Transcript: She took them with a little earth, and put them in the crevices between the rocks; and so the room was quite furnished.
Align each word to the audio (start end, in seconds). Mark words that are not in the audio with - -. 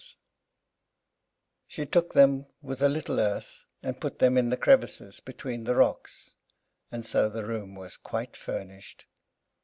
She 1.67 1.85
took 1.85 2.13
them 2.15 2.47
with 2.63 2.81
a 2.81 2.89
little 2.89 3.19
earth, 3.19 3.65
and 3.83 4.01
put 4.01 4.17
them 4.17 4.35
in 4.35 4.49
the 4.49 4.57
crevices 4.57 5.19
between 5.19 5.65
the 5.65 5.75
rocks; 5.75 6.33
and 6.91 7.05
so 7.05 7.29
the 7.29 7.45
room 7.45 7.75
was 7.75 7.97
quite 7.97 8.35
furnished. 8.35 9.05